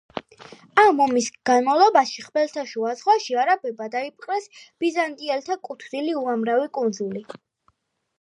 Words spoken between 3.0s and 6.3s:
ზღვაში არაბებმა დაიპყრეს ბიზანტიელთა კუთვნილი